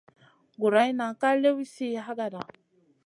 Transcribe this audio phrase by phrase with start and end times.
[0.61, 2.41] Guroyna ka liw sih hagada.